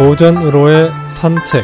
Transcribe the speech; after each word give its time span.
오전으로의 0.00 0.90
산책 1.10 1.62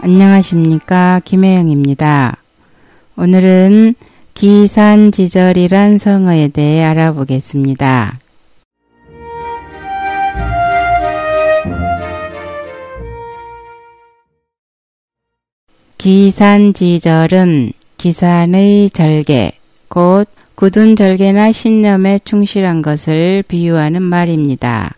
안녕하십니까 0.00 1.20
김혜영입니다. 1.22 2.38
오늘은 3.18 3.94
기산지절이란 4.32 5.98
성어에 5.98 6.48
대해 6.48 6.82
알아보겠습니다. 6.82 8.18
기산지절은 15.98 17.72
기산의 17.98 18.88
절개, 18.90 19.52
곧 19.88 20.28
굳은 20.54 20.96
절개나 20.96 21.52
신념에 21.52 22.18
충실한 22.24 22.82
것을 22.82 23.44
비유하는 23.46 24.02
말입니다. 24.02 24.94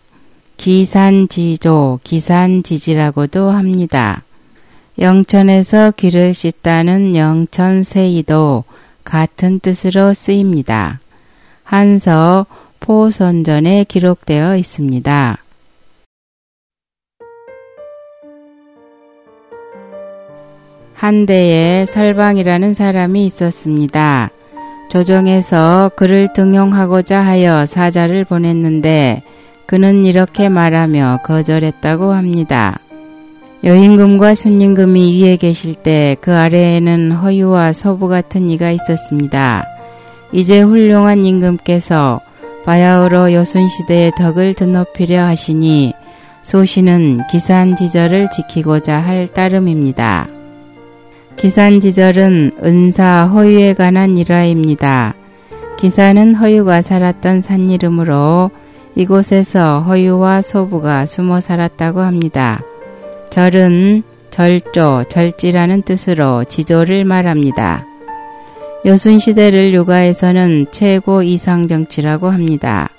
기산지조, 0.57 1.99
기산지지라고도 2.03 3.49
합니다. 3.49 4.23
영천에서 4.97 5.91
귀를 5.91 6.33
씻다는 6.33 7.15
영천세이도 7.15 8.63
같은 9.03 9.59
뜻으로 9.59 10.13
쓰입니다. 10.13 10.99
한서 11.63 12.45
포선전에 12.79 13.85
기록되어 13.85 14.55
있습니다. 14.57 15.37
한대에 20.93 21.85
설방이라는 21.85 22.73
사람이 22.73 23.25
있었습니다. 23.25 24.31
조정에서 24.89 25.91
그를 25.95 26.33
등용하고자 26.33 27.19
하여 27.21 27.65
사자를 27.65 28.25
보냈는데 28.25 29.23
그는 29.65 30.05
이렇게 30.05 30.49
말하며 30.49 31.19
거절했다고 31.23 32.11
합니다. 32.11 32.79
여임금과 33.63 34.35
순임금이 34.35 35.21
위에 35.21 35.35
계실 35.35 35.75
때 35.75 36.15
그 36.21 36.35
아래에는 36.35 37.11
허유와 37.11 37.73
소부 37.73 38.07
같은 38.07 38.49
이가 38.49 38.71
있었습니다. 38.71 39.65
이제 40.31 40.61
훌륭한 40.61 41.25
임금께서 41.25 42.21
바야흐로 42.65 43.33
여순시대의 43.33 44.13
덕을 44.17 44.53
드높이려 44.53 45.23
하시니 45.23 45.93
소시는 46.41 47.21
기산 47.29 47.75
지절을 47.75 48.29
지키고자 48.31 48.97
할 48.99 49.27
따름입니다. 49.27 50.38
기산지절은 51.39 52.51
은사 52.65 53.27
허유에 53.27 53.73
관한 53.73 54.17
일화입니다. 54.17 55.13
기산은 55.77 56.35
허유가 56.35 56.81
살았던 56.81 57.41
산 57.41 57.69
이름으로 57.69 58.51
이곳에서 58.95 59.79
허유와 59.79 60.41
소부가 60.41 61.05
숨어 61.05 61.39
살았다고 61.39 62.01
합니다. 62.01 62.61
절은 63.29 64.03
절조, 64.31 65.05
절지라는 65.07 65.83
뜻으로 65.83 66.43
지조를 66.43 67.05
말합니다. 67.05 67.85
여순시대를 68.83 69.73
육아에서는 69.73 70.65
최고 70.71 71.23
이상 71.23 71.69
정치라고 71.69 72.29
합니다. 72.29 72.89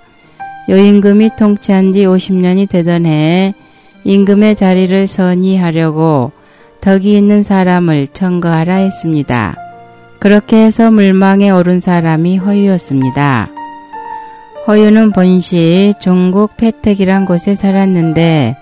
여임금이 0.70 1.32
통치한 1.38 1.92
지 1.92 2.06
50년이 2.06 2.70
되던 2.70 3.04
해 3.04 3.52
임금의 4.04 4.56
자리를 4.56 5.06
선의하려고 5.06 6.32
덕이 6.80 7.16
있는 7.16 7.42
사람을 7.42 8.08
청거하라 8.12 8.76
했습니다. 8.76 9.56
그렇게 10.18 10.64
해서 10.64 10.90
물망에 10.90 11.50
오른 11.50 11.80
사람이 11.80 12.38
허유였습니다. 12.38 13.50
허유는 14.66 15.12
본시 15.12 15.94
중국 16.00 16.56
패택이란 16.56 17.26
곳에 17.26 17.54
살았는데 17.54 18.56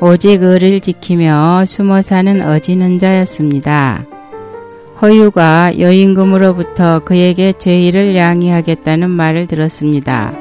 오직 0.00 0.42
을을 0.42 0.80
지키며 0.80 1.64
숨어 1.66 2.02
사는 2.02 2.42
어지는 2.42 2.98
자였습니다. 2.98 4.04
허유가 5.00 5.78
여임금으로부터 5.78 7.00
그에게 7.00 7.52
죄의를 7.52 8.16
양해하겠다는 8.16 9.10
말을 9.10 9.46
들었습니다. 9.46 10.34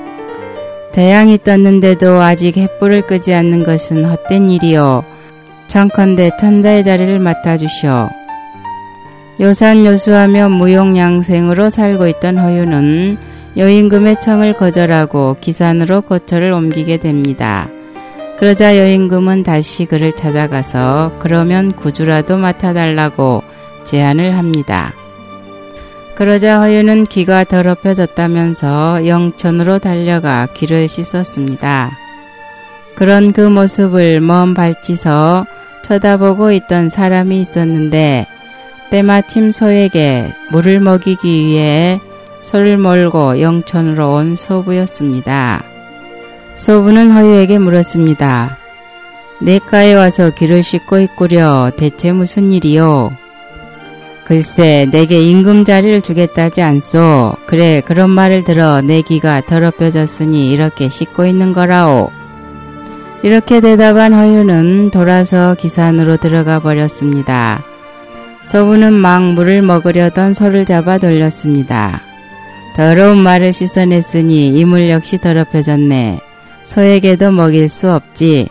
태양이 0.91 1.37
떴는데도 1.37 2.21
아직 2.21 2.57
햇불을 2.57 3.07
끄지 3.07 3.33
않는 3.33 3.63
것은 3.63 4.05
헛된 4.05 4.49
일이요. 4.51 5.03
청컨대 5.67 6.31
천자의 6.39 6.83
자리를 6.83 7.19
맡아주시오. 7.19 8.09
요산요수하며 9.39 10.49
무용양생으로 10.49 11.69
살고 11.69 12.07
있던 12.07 12.37
허유는 12.37 13.17
여임금의 13.57 14.21
청을 14.21 14.53
거절하고 14.53 15.37
기산으로 15.39 16.01
거처를 16.01 16.53
옮기게 16.53 16.97
됩니다. 16.97 17.67
그러자 18.37 18.77
여임금은 18.77 19.43
다시 19.43 19.85
그를 19.85 20.11
찾아가서 20.11 21.13
그러면 21.19 21.71
구주라도 21.73 22.37
맡아달라고 22.37 23.43
제안을 23.83 24.35
합니다. 24.35 24.93
그러자 26.15 26.59
허유는 26.59 27.05
귀가 27.05 27.43
더럽혀졌다면서 27.43 29.07
영천으로 29.07 29.79
달려가 29.79 30.47
귀를 30.53 30.87
씻었습니다. 30.87 32.02
그런 32.95 33.33
그 33.33 33.41
모습을 33.41 34.21
먼 34.21 34.53
발치서 34.53 35.45
쳐다보고 35.83 36.51
있던 36.51 36.89
사람이 36.89 37.41
있었는데 37.41 38.27
때마침 38.89 39.51
소에게 39.51 40.31
물을 40.51 40.79
먹이기 40.79 41.45
위해 41.45 41.99
소를 42.43 42.77
몰고 42.77 43.41
영천으로 43.41 44.13
온 44.13 44.35
소부였습니다. 44.35 45.63
소부는 46.55 47.11
허유에게 47.11 47.57
물었습니다. 47.57 48.57
내가에 49.41 49.93
와서 49.95 50.29
귀를 50.29 50.61
씻고 50.61 50.99
있구려 50.99 51.71
대체 51.75 52.11
무슨 52.11 52.51
일이요? 52.51 53.11
글쎄 54.25 54.87
내게 54.89 55.21
임금 55.21 55.65
자리를 55.65 56.01
주겠다지 56.01 56.61
않소. 56.61 57.35
그래 57.45 57.81
그런 57.83 58.09
말을 58.09 58.43
들어 58.43 58.81
내 58.81 59.01
귀가 59.01 59.41
더럽혀졌으니 59.41 60.51
이렇게 60.51 60.89
씻고 60.89 61.25
있는 61.25 61.51
거라오. 61.51 62.11
이렇게 63.23 63.61
대답한 63.61 64.13
허유는 64.13 64.91
돌아서 64.91 65.55
기산으로 65.55 66.17
들어가 66.17 66.59
버렸습니다. 66.59 67.63
소부는 68.43 68.91
막 68.91 69.23
물을 69.23 69.61
먹으려던 69.61 70.33
소를 70.33 70.65
잡아 70.65 70.97
돌렸습니다. 70.97 72.01
더러운 72.75 73.17
말을 73.19 73.53
씻어냈으니 73.53 74.47
이물 74.47 74.89
역시 74.89 75.19
더럽혀졌네. 75.19 76.19
소에게도 76.65 77.31
먹일 77.31 77.69
수 77.69 77.93
없지. 77.93 78.49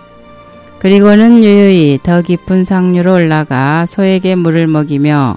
그리고는 0.78 1.44
유유히 1.44 1.98
더 2.02 2.22
깊은 2.22 2.64
상류로 2.64 3.12
올라가 3.12 3.84
소에게 3.84 4.36
물을 4.36 4.66
먹이며 4.66 5.36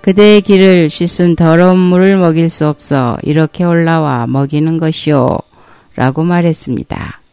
그대의 0.00 0.40
길을 0.40 0.88
씻은 0.88 1.36
더러운 1.36 1.78
물을 1.78 2.16
먹일 2.16 2.48
수 2.48 2.66
없어 2.66 3.18
이렇게 3.22 3.64
올라와 3.64 4.26
먹이는 4.26 4.78
것이오. 4.78 5.36
라고 5.96 6.24
말했습니다. 6.24 7.23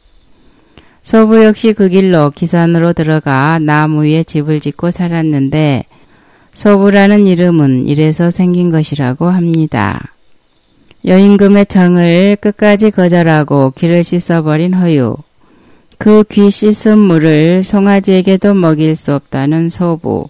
소부 1.04 1.44
역시 1.44 1.74
그 1.74 1.90
길로 1.90 2.30
기산으로 2.30 2.94
들어가 2.94 3.60
나무 3.60 4.06
위에 4.06 4.24
집을 4.24 4.60
짓고 4.60 4.92
살았는데 4.92 5.86
소부라는 6.54 7.28
이름은 7.28 7.88
이래서 7.88 8.30
생긴 8.30 8.70
것이라고 8.72 9.30
합니다. 9.30 10.14
여임금의 11.06 11.66
청을 11.66 12.38
끝까지 12.40 12.92
거절하고 12.92 13.72
귀를 13.72 14.04
씻어버린 14.04 14.74
허유. 14.74 15.16
그 15.98 16.24
귀 16.24 16.50
씻은 16.50 16.98
물을 16.98 17.64
송아지에게도 17.64 18.54
먹일 18.56 18.96
수 18.96 19.14
없다는 19.14 19.70
소부. 19.70 20.30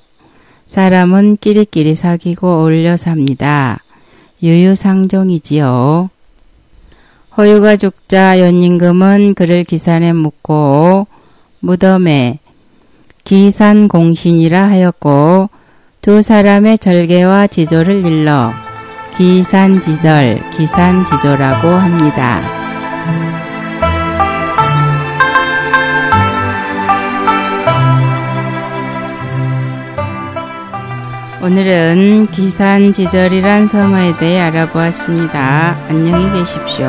사람은 0.67 1.37
끼리끼리 1.37 1.95
사귀고 1.95 2.47
어울려 2.47 2.95
삽니다. 2.97 3.79
유유상종이지요. 4.43 6.09
허유가 7.41 7.75
죽자 7.75 8.39
연임금은 8.39 9.33
그를 9.33 9.63
기산에 9.63 10.13
묻고 10.13 11.07
무덤에 11.59 12.37
기산공신이라 13.23 14.69
하였고 14.69 15.49
두 16.03 16.21
사람의 16.21 16.77
절개와 16.77 17.47
지조를 17.47 18.05
일러 18.05 18.53
기산지절, 19.17 20.51
기산지조라고 20.51 21.67
합니다. 21.67 22.60
오늘은 31.43 32.27
기산지절이란 32.27 33.67
성어에 33.67 34.15
대해 34.17 34.39
알아보았습니다. 34.41 35.87
안녕히 35.89 36.31
계십시오. 36.37 36.87